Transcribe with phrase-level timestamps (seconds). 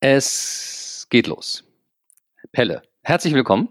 [0.00, 1.64] Es geht los.
[2.52, 3.70] Pelle, herzlich willkommen.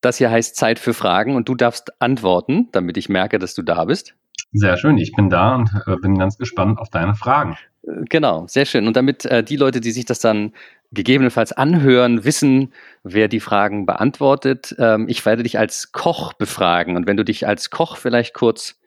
[0.00, 3.62] Das hier heißt Zeit für Fragen und du darfst antworten, damit ich merke, dass du
[3.62, 4.14] da bist.
[4.52, 7.58] Sehr schön, ich bin da und äh, bin ganz gespannt auf deine Fragen.
[7.82, 8.86] Äh, genau, sehr schön.
[8.86, 10.52] Und damit äh, die Leute, die sich das dann
[10.92, 16.94] gegebenenfalls anhören, wissen, wer die Fragen beantwortet, ähm, ich werde dich als Koch befragen.
[16.94, 18.78] Und wenn du dich als Koch vielleicht kurz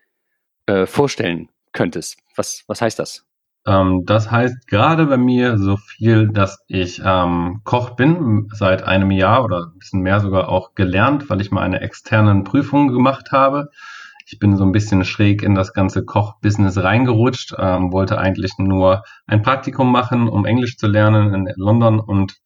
[0.65, 3.25] äh, vorstellen könntest, was, was heißt das?
[3.67, 9.11] Ähm, das heißt gerade bei mir so viel, dass ich ähm, Koch bin, seit einem
[9.11, 13.31] Jahr oder ein bisschen mehr sogar auch gelernt, weil ich mal eine externe Prüfung gemacht
[13.31, 13.69] habe.
[14.25, 19.03] Ich bin so ein bisschen schräg in das ganze Koch-Business reingerutscht, ähm, wollte eigentlich nur
[19.27, 22.37] ein Praktikum machen, um Englisch zu lernen in London und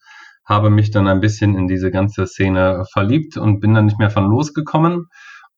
[0.45, 4.11] habe mich dann ein bisschen in diese ganze Szene verliebt und bin dann nicht mehr
[4.11, 5.07] von losgekommen.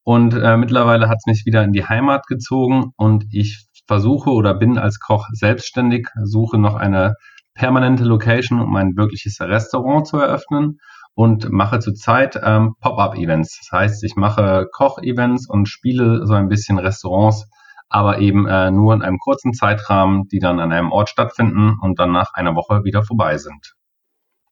[0.04, 4.54] Und äh, mittlerweile hat es mich wieder in die Heimat gezogen und ich versuche oder
[4.54, 7.16] bin als Koch selbstständig, suche noch eine
[7.54, 10.80] permanente Location, um ein wirkliches Restaurant zu eröffnen
[11.16, 13.60] und mache zurzeit ähm, Pop-up-Events.
[13.62, 17.50] Das heißt, ich mache Koch-Events und spiele so ein bisschen Restaurants,
[17.90, 21.98] aber eben äh, nur in einem kurzen Zeitrahmen, die dann an einem Ort stattfinden und
[21.98, 23.74] dann nach einer Woche wieder vorbei sind.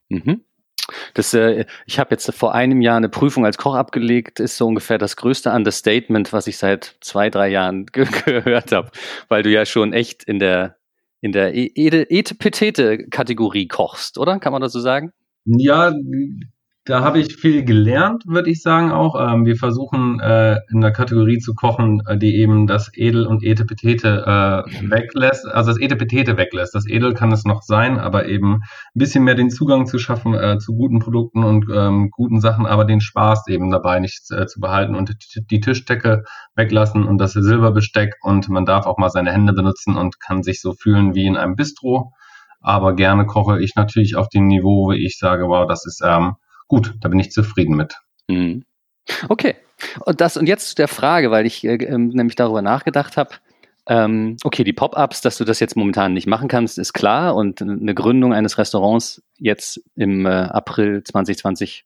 [0.10, 0.42] Mhm.
[1.14, 4.68] Das, äh, ich habe jetzt vor einem Jahr eine Prüfung als Koch abgelegt, ist so
[4.68, 8.92] ungefähr das größte Understatement, was ich seit zwei, drei Jahren ge gehört habe,
[9.28, 10.78] weil du ja schon echt in der
[11.22, 14.38] in der e-, Etepetete-Kategorie kochst, oder?
[14.40, 15.12] Kann man das so sagen?
[15.46, 15.92] Ja,
[16.86, 19.16] da habe ich viel gelernt, würde ich sagen auch.
[19.20, 23.44] Ähm, wir versuchen äh, in der Kategorie zu kochen, äh, die eben das Edel und
[23.44, 26.76] Etepetete äh, weglässt, also das Etepetete weglässt.
[26.76, 28.62] Das Edel kann es noch sein, aber eben ein
[28.94, 32.86] bisschen mehr den Zugang zu schaffen äh, zu guten Produkten und ähm, guten Sachen, aber
[32.86, 35.12] den Spaß eben dabei nicht äh, zu behalten und
[35.50, 36.24] die Tischdecke
[36.56, 40.62] weglassen und das Silberbesteck und man darf auch mal seine Hände benutzen und kann sich
[40.62, 42.12] so fühlen wie in einem Bistro.
[42.62, 46.36] Aber gerne koche ich natürlich auf dem Niveau, wo ich sage, wow, das ist ähm,
[46.68, 47.96] gut, da bin ich zufrieden mit.
[48.28, 48.64] Mhm.
[49.30, 49.56] Okay.
[50.06, 53.36] Und das und jetzt zu der Frage, weil ich äh, ähm, nämlich darüber nachgedacht habe.
[53.88, 57.36] Ähm, okay, die Pop-ups, dass du das jetzt momentan nicht machen kannst, ist klar.
[57.36, 61.86] Und eine Gründung eines Restaurants jetzt im äh, April 2020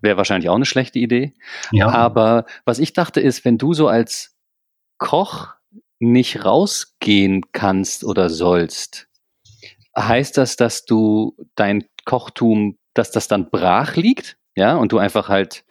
[0.00, 1.32] wäre wahrscheinlich auch eine schlechte Idee.
[1.72, 1.88] Ja.
[1.88, 4.36] Aber was ich dachte ist, wenn du so als
[4.98, 5.54] Koch
[5.98, 9.08] nicht rausgehen kannst oder sollst,
[9.96, 15.28] heißt das, dass du dein Kochtum dass das dann brach liegt, ja, und du einfach
[15.28, 15.64] halt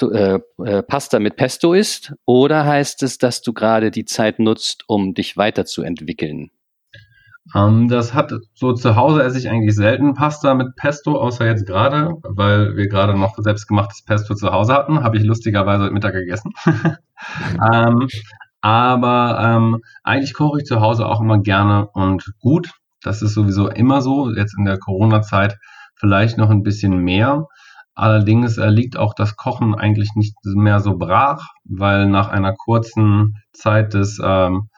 [0.00, 4.84] äh, äh, Pasta mit Pesto isst, oder heißt es, dass du gerade die Zeit nutzt,
[4.88, 6.50] um dich weiterzuentwickeln?
[7.54, 11.46] Um, ähm, das hat so zu Hause esse ich eigentlich selten Pasta mit Pesto, außer
[11.46, 15.94] jetzt gerade, weil wir gerade noch selbstgemachtes Pesto zu Hause hatten, habe ich lustigerweise heute
[15.94, 16.52] Mittag gegessen.
[16.66, 16.96] um,
[17.72, 18.08] ähm,
[18.60, 22.72] aber ähm, eigentlich koche ich zu Hause auch immer gerne und gut.
[23.00, 24.32] Das ist sowieso immer so.
[24.32, 25.56] Jetzt in der Corona-Zeit
[25.96, 27.46] vielleicht noch ein bisschen mehr.
[27.94, 33.34] Allerdings äh, liegt auch das Kochen eigentlich nicht mehr so brach, weil nach einer kurzen
[33.52, 34.68] Zeit des ähm,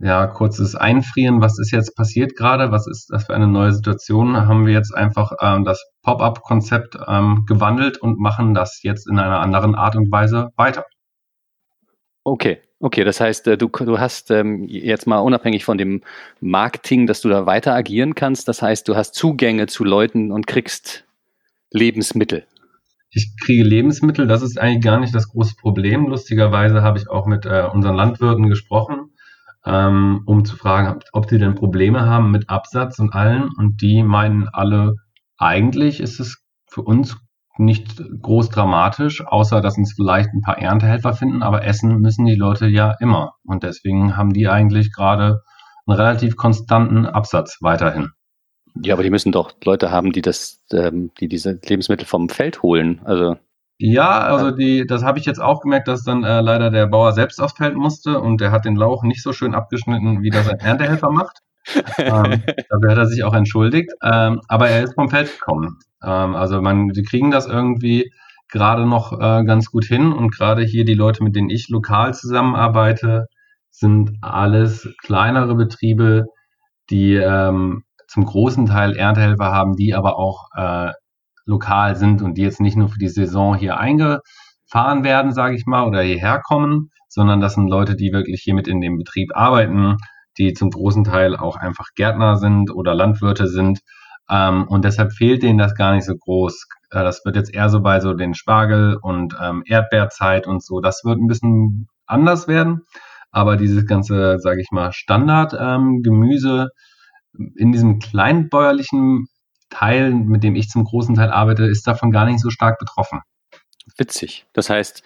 [0.00, 4.36] ja, kurzes Einfrieren, was ist jetzt passiert gerade, was ist das für eine neue Situation,
[4.46, 9.40] haben wir jetzt einfach ähm, das Pop-up-Konzept ähm, gewandelt und machen das jetzt in einer
[9.40, 10.84] anderen Art und Weise weiter.
[12.22, 16.02] Okay, okay, das heißt, äh, du, du hast ähm, jetzt mal unabhängig von dem
[16.40, 20.46] Marketing, dass du da weiter agieren kannst, das heißt, du hast Zugänge zu Leuten und
[20.46, 21.04] kriegst
[21.70, 22.44] Lebensmittel.
[23.10, 26.08] Ich kriege Lebensmittel, das ist eigentlich gar nicht das große Problem.
[26.08, 29.12] Lustigerweise habe ich auch mit äh, unseren Landwirten gesprochen,
[29.64, 33.48] ähm, um zu fragen, ob, die denn Probleme haben mit Absatz und allen.
[33.56, 34.96] Und die meinen alle,
[35.38, 37.16] eigentlich ist es für uns
[37.58, 42.34] nicht groß dramatisch, außer dass uns vielleicht ein paar Erntehelfer finden, aber essen müssen die
[42.34, 43.32] Leute ja immer.
[43.44, 45.42] Und deswegen haben die eigentlich gerade
[45.86, 48.10] einen relativ konstanten Absatz weiterhin.
[48.82, 52.62] Ja, aber die müssen doch Leute haben, die das, ähm, die diese Lebensmittel vom Feld
[52.62, 53.00] holen.
[53.04, 53.36] Also
[53.80, 57.12] ja, also die, das habe ich jetzt auch gemerkt, dass dann äh, leider der Bauer
[57.12, 60.48] selbst aufs Feld musste und der hat den Lauch nicht so schön abgeschnitten, wie das
[60.48, 61.38] ein Erntehelfer macht.
[61.98, 63.92] ähm, dafür hat er sich auch entschuldigt.
[64.02, 65.78] Ähm, aber er ist vom Feld gekommen.
[66.02, 68.10] Ähm, also man, die kriegen das irgendwie
[68.48, 72.14] gerade noch äh, ganz gut hin und gerade hier die Leute, mit denen ich lokal
[72.14, 73.26] zusammenarbeite,
[73.70, 76.26] sind alles kleinere Betriebe,
[76.90, 80.92] die ähm, zum großen Teil Erntehelfer haben, die aber auch äh,
[81.44, 85.66] lokal sind und die jetzt nicht nur für die Saison hier eingefahren werden, sage ich
[85.66, 89.30] mal, oder hierher kommen, sondern das sind Leute, die wirklich hier mit in dem Betrieb
[89.34, 89.96] arbeiten,
[90.38, 93.80] die zum großen Teil auch einfach Gärtner sind oder Landwirte sind.
[94.30, 96.66] Ähm, und deshalb fehlt denen das gar nicht so groß.
[96.90, 100.80] Äh, das wird jetzt eher so bei so den Spargel und ähm, Erdbeerzeit und so.
[100.80, 102.82] Das wird ein bisschen anders werden.
[103.30, 106.70] Aber dieses ganze, sage ich mal, Standard-Gemüse,
[107.38, 109.26] ähm, in diesem kleinbäuerlichen
[109.70, 113.20] Teil, mit dem ich zum großen Teil arbeite, ist davon gar nicht so stark betroffen.
[113.96, 114.46] Witzig.
[114.54, 115.02] Das heißt,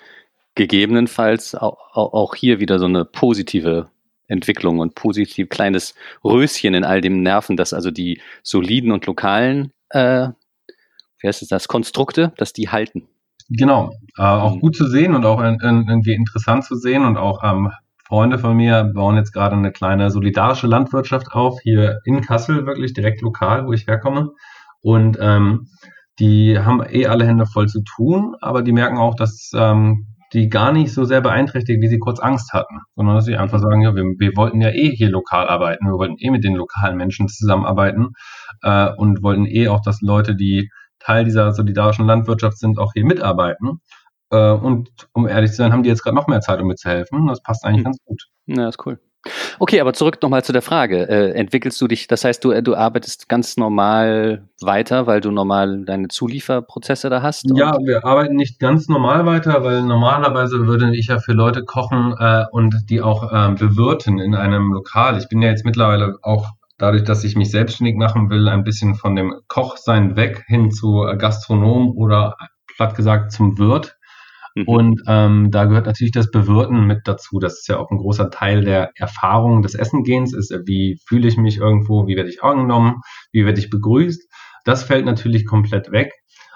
[0.54, 3.88] gegebenenfalls auch hier wieder so eine positive
[4.28, 9.72] Entwicklung und positiv kleines Röschen in all dem Nerven, dass also die soliden und lokalen,
[9.90, 10.28] äh,
[11.20, 13.08] wie heißt es das, Konstrukte, dass die halten.
[13.48, 17.70] Genau, äh, auch gut zu sehen und auch irgendwie interessant zu sehen und auch ähm,
[18.06, 22.92] Freunde von mir bauen jetzt gerade eine kleine solidarische Landwirtschaft auf, hier in Kassel, wirklich
[22.92, 24.32] direkt lokal, wo ich herkomme.
[24.82, 25.68] Und ähm,
[26.18, 30.48] die haben eh alle Hände voll zu tun, aber die merken auch, dass ähm, die
[30.48, 33.82] gar nicht so sehr beeinträchtigt, wie sie kurz Angst hatten, sondern dass sie einfach sagen,
[33.82, 36.96] ja, wir, wir wollten ja eh hier lokal arbeiten, wir wollten eh mit den lokalen
[36.96, 38.12] Menschen zusammenarbeiten
[38.62, 43.04] äh, und wollten eh auch, dass Leute, die Teil dieser solidarischen Landwirtschaft sind, auch hier
[43.04, 43.80] mitarbeiten.
[44.30, 46.76] Äh, und um ehrlich zu sein, haben die jetzt gerade noch mehr Zeit, um mir
[46.76, 47.26] zu helfen.
[47.26, 47.84] Das passt eigentlich hm.
[47.84, 48.22] ganz gut.
[48.46, 48.98] Ja, ist cool.
[49.62, 51.08] Okay, aber zurück nochmal zu der Frage.
[51.08, 55.84] Äh, entwickelst du dich, das heißt, du, du arbeitest ganz normal weiter, weil du normal
[55.84, 57.48] deine Zulieferprozesse da hast?
[57.54, 62.12] Ja, wir arbeiten nicht ganz normal weiter, weil normalerweise würde ich ja für Leute kochen
[62.18, 65.16] äh, und die auch äh, bewirten in einem Lokal.
[65.16, 66.48] Ich bin ja jetzt mittlerweile auch
[66.78, 71.06] dadurch, dass ich mich selbstständig machen will, ein bisschen von dem Kochsein weg hin zu
[71.16, 72.34] Gastronom oder
[72.76, 73.96] platt gesagt zum Wirt.
[74.54, 74.64] Mhm.
[74.66, 77.38] Und ähm, da gehört natürlich das Bewirten mit dazu.
[77.38, 81.36] Das ist ja auch ein großer Teil der Erfahrung des Essengehens, ist, wie fühle ich
[81.36, 83.00] mich irgendwo, wie werde ich angenommen,
[83.32, 84.22] wie werde ich begrüßt.
[84.64, 86.12] Das fällt natürlich komplett weg.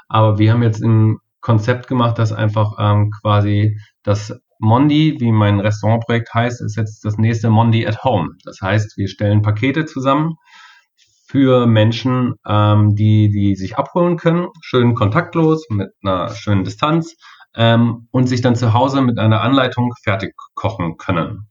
[0.09, 5.61] Aber wir haben jetzt ein Konzept gemacht, das einfach ähm, quasi das Mondi, wie mein
[5.61, 8.31] Restaurantprojekt heißt, ist jetzt das nächste Mondi at Home.
[8.45, 10.35] Das heißt, wir stellen Pakete zusammen
[11.29, 17.17] für Menschen, ähm, die, die sich abholen können, schön kontaktlos, mit einer schönen Distanz
[17.57, 21.49] ähm, und sich dann zu Hause mit einer Anleitung fertig kochen können.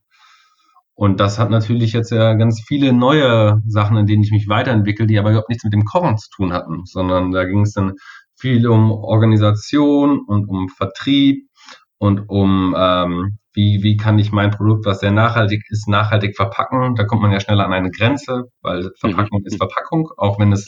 [0.94, 5.08] Und das hat natürlich jetzt ja ganz viele neue Sachen, in denen ich mich weiterentwickle,
[5.08, 7.96] die aber überhaupt nichts mit dem Kochen zu tun hatten, sondern da ging es dann
[8.38, 11.50] viel um Organisation und um Vertrieb
[11.98, 16.96] und um ähm, wie, wie kann ich mein Produkt, was sehr nachhaltig ist, nachhaltig verpacken.
[16.96, 19.46] Da kommt man ja schneller an eine Grenze, weil Verpackung mhm.
[19.46, 20.10] ist Verpackung.
[20.18, 20.68] Auch wenn es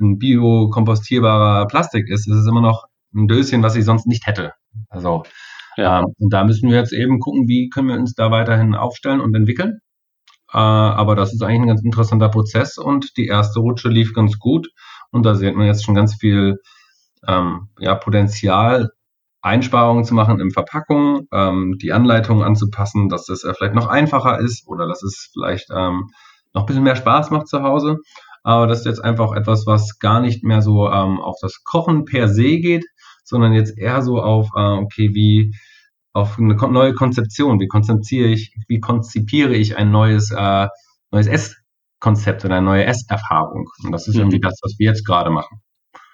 [0.00, 4.52] ein biokompostierbarer Plastik ist, ist es immer noch ein Döschen, was ich sonst nicht hätte.
[4.88, 5.24] Also
[5.76, 6.00] ja.
[6.00, 9.20] ähm, und da müssen wir jetzt eben gucken, wie können wir uns da weiterhin aufstellen
[9.20, 9.80] und entwickeln.
[10.52, 14.38] Äh, aber das ist eigentlich ein ganz interessanter Prozess und die erste Rutsche lief ganz
[14.38, 14.68] gut
[15.10, 16.58] und da sieht man jetzt schon ganz viel
[17.26, 18.90] ähm, ja, Potenzial,
[19.42, 24.38] Einsparungen zu machen in Verpackung, ähm, die Anleitung anzupassen, dass es äh, vielleicht noch einfacher
[24.38, 26.08] ist oder dass es vielleicht ähm,
[26.52, 27.98] noch ein bisschen mehr Spaß macht zu Hause.
[28.42, 32.04] Aber das ist jetzt einfach etwas, was gar nicht mehr so ähm, auf das Kochen
[32.04, 32.84] per se geht,
[33.26, 35.54] sondern jetzt eher so auf, äh, okay, wie
[36.12, 40.68] auf eine neue Konzeption, wie konzipiere ich, wie konzipiere ich ein neues, äh,
[41.10, 43.68] neues Esskonzept oder eine neue Esserfahrung.
[43.84, 44.22] Und das ist mhm.
[44.22, 45.60] irgendwie das, was wir jetzt gerade machen.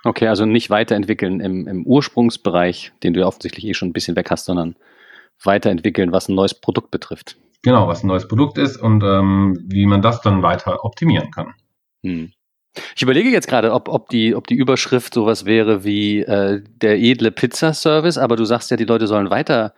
[0.05, 4.17] Okay, also nicht weiterentwickeln im, im Ursprungsbereich, den du ja offensichtlich eh schon ein bisschen
[4.17, 4.75] weg hast, sondern
[5.44, 7.37] weiterentwickeln, was ein neues Produkt betrifft.
[7.62, 11.55] Genau, was ein neues Produkt ist und ähm, wie man das dann weiter optimieren kann.
[12.03, 12.32] Hm.
[12.97, 16.99] Ich überlege jetzt gerade, ob, ob, die, ob die Überschrift sowas wäre wie äh, der
[16.99, 19.75] edle Pizzaservice, aber du sagst ja, die Leute sollen weiter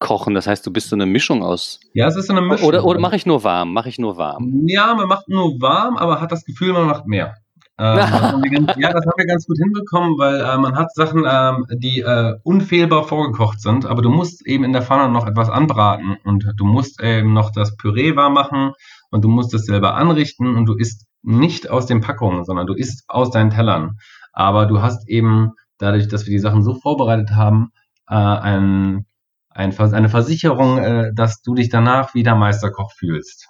[0.00, 0.34] kochen.
[0.34, 1.78] Das heißt, du bist so eine Mischung aus.
[1.94, 2.66] Ja, es ist so eine Mischung.
[2.66, 3.72] Oder, oder mache ich nur warm?
[3.72, 4.64] Mache ich nur warm?
[4.66, 7.34] Ja, man macht nur warm, aber hat das Gefühl, man macht mehr.
[7.78, 11.64] Ähm, ganz, ja, das haben wir ganz gut hinbekommen, weil äh, man hat Sachen, ähm,
[11.78, 16.16] die äh, unfehlbar vorgekocht sind, aber du musst eben in der Pfanne noch etwas anbraten
[16.24, 18.72] und du musst eben noch das Püree warm machen
[19.10, 22.74] und du musst es selber anrichten und du isst nicht aus den Packungen, sondern du
[22.74, 23.98] isst aus deinen Tellern.
[24.32, 27.72] Aber du hast eben dadurch, dass wir die Sachen so vorbereitet haben,
[28.08, 29.06] äh, ein,
[29.50, 33.48] ein, eine Versicherung, äh, dass du dich danach wieder Meisterkoch fühlst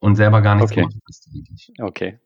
[0.00, 0.80] und selber gar nichts okay.
[0.82, 1.30] gemacht hast.
[1.80, 2.18] Okay.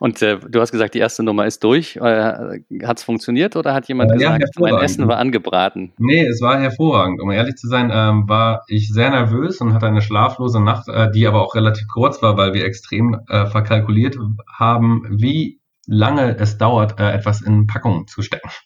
[0.00, 1.96] Und äh, du hast gesagt, die erste Nummer ist durch.
[1.96, 5.92] Äh, hat es funktioniert oder hat jemand ja, gesagt, mein Essen war angebraten?
[5.98, 7.20] Nee, es war hervorragend.
[7.20, 11.10] Um ehrlich zu sein, ähm, war ich sehr nervös und hatte eine schlaflose Nacht, äh,
[11.10, 14.16] die aber auch relativ kurz war, weil wir extrem äh, verkalkuliert
[14.58, 18.48] haben, wie lange es dauert, äh, etwas in Packungen zu stecken.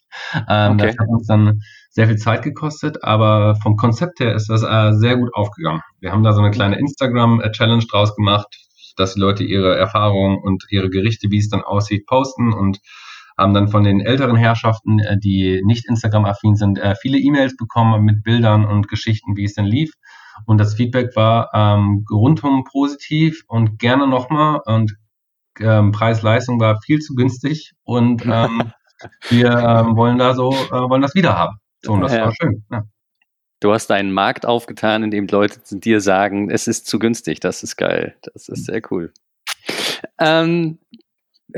[0.49, 0.87] Ähm, okay.
[0.87, 1.61] Das hat uns dann
[1.91, 5.81] sehr viel Zeit gekostet, aber vom Konzept her ist das äh, sehr gut aufgegangen.
[5.99, 8.47] Wir haben da so eine kleine Instagram-Challenge draus gemacht
[8.97, 12.81] dass die Leute ihre Erfahrungen und ihre Gerichte, wie es dann aussieht, posten und
[13.37, 18.05] haben dann von den älteren Herrschaften, äh, die nicht Instagram-affin sind, äh, viele E-Mails bekommen
[18.05, 19.93] mit Bildern und Geschichten, wie es denn lief.
[20.47, 24.61] Und das Feedback war ähm, rundum positiv und gerne nochmal.
[24.65, 24.97] Und
[25.61, 28.73] ähm, Preis-Leistung war viel zu günstig und ähm,
[29.29, 31.59] wir ähm, wollen da so, äh, wollen das wieder haben.
[31.83, 32.25] So, und das ja.
[32.25, 32.65] war schön.
[32.71, 32.83] Ja.
[33.65, 37.41] Du hast einen Markt aufgetan, in dem Leute dir sagen, es ist zu günstig.
[37.41, 38.15] Das ist geil.
[38.35, 39.11] Das ist sehr cool.
[40.21, 40.81] Ähm,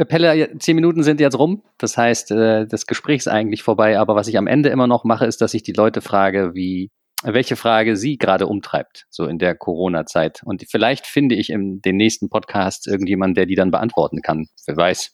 [0.06, 1.64] Pelle, zehn Minuten sind jetzt rum.
[1.78, 3.98] Das heißt, äh, das Gespräch ist eigentlich vorbei.
[3.98, 6.92] Aber was ich am Ende immer noch mache, ist, dass ich die Leute frage, wie,
[7.24, 10.42] welche Frage sie gerade umtreibt, so in der Corona-Zeit.
[10.44, 14.46] Und vielleicht finde ich in den nächsten Podcast irgendjemanden, der die dann beantworten kann.
[14.68, 15.10] Wer weiß,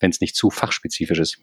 [0.00, 1.36] wenn es nicht zu fachspezifisch ist.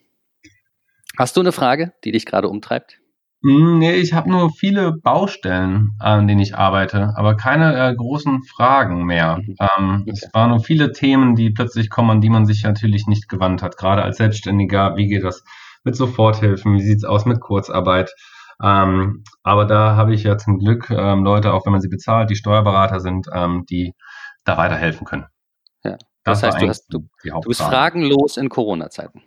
[1.16, 3.03] Hast du eine Frage, die dich gerade umtreibt?
[3.46, 8.42] Hm, nee, ich habe nur viele Baustellen, an denen ich arbeite, aber keine äh, großen
[8.44, 9.38] Fragen mehr.
[9.38, 9.56] Mhm.
[9.60, 10.12] Ähm, okay.
[10.14, 13.62] Es waren nur viele Themen, die plötzlich kommen, an die man sich natürlich nicht gewandt
[13.62, 13.76] hat.
[13.76, 15.44] Gerade als Selbstständiger, wie geht das
[15.84, 16.76] mit Soforthilfen?
[16.76, 18.14] Wie sieht's aus mit Kurzarbeit?
[18.64, 22.30] Ähm, aber da habe ich ja zum Glück ähm, Leute, auch wenn man sie bezahlt,
[22.30, 23.94] die Steuerberater sind, ähm, die
[24.46, 25.26] da weiterhelfen können.
[25.84, 25.98] Ja.
[26.24, 29.22] Das, das heißt, du, hast, du, du bist fragenlos in Corona-Zeiten.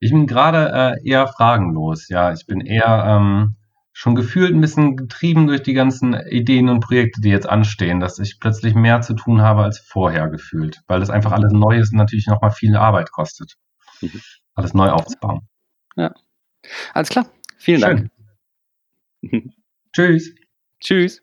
[0.00, 2.32] Ich bin gerade äh, eher fragenlos, ja.
[2.32, 3.54] Ich bin eher ähm,
[3.92, 8.18] schon gefühlt ein bisschen getrieben durch die ganzen Ideen und Projekte, die jetzt anstehen, dass
[8.18, 11.92] ich plötzlich mehr zu tun habe als vorher gefühlt, weil das einfach alles neu ist
[11.92, 13.54] und natürlich nochmal viel Arbeit kostet,
[14.00, 14.20] mhm.
[14.54, 15.48] alles neu aufzubauen.
[15.96, 16.14] Ja,
[16.94, 17.26] alles klar.
[17.58, 18.10] Vielen Schön.
[19.22, 19.52] Dank.
[19.92, 20.34] Tschüss.
[20.80, 21.22] Tschüss.